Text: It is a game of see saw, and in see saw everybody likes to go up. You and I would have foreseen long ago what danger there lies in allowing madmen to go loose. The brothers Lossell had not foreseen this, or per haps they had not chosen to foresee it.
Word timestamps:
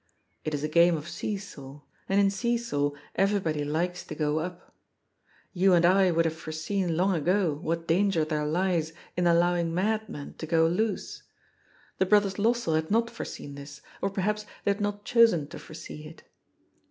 It 0.43 0.55
is 0.55 0.63
a 0.63 0.67
game 0.67 0.97
of 0.97 1.07
see 1.07 1.37
saw, 1.37 1.81
and 2.09 2.19
in 2.19 2.31
see 2.31 2.57
saw 2.57 2.89
everybody 3.13 3.63
likes 3.63 4.03
to 4.07 4.15
go 4.15 4.39
up. 4.39 4.73
You 5.53 5.73
and 5.75 5.85
I 5.85 6.09
would 6.09 6.25
have 6.25 6.33
foreseen 6.35 6.97
long 6.97 7.13
ago 7.13 7.53
what 7.61 7.87
danger 7.87 8.25
there 8.25 8.47
lies 8.47 8.93
in 9.15 9.27
allowing 9.27 9.75
madmen 9.75 10.33
to 10.39 10.47
go 10.47 10.65
loose. 10.65 11.21
The 11.99 12.07
brothers 12.07 12.39
Lossell 12.39 12.73
had 12.73 12.89
not 12.89 13.11
foreseen 13.11 13.53
this, 13.53 13.81
or 14.01 14.09
per 14.09 14.21
haps 14.21 14.47
they 14.63 14.71
had 14.71 14.81
not 14.81 15.05
chosen 15.05 15.45
to 15.49 15.59
foresee 15.59 16.07
it. 16.07 16.23